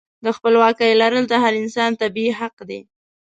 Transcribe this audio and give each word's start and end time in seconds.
د 0.25 0.27
خپلواکۍ 0.37 0.91
لرل 1.01 1.25
د 1.29 1.33
هر 1.43 1.53
انسان 1.61 1.91
طبیعي 2.01 2.31
حق 2.39 2.55
دی. 2.69 2.79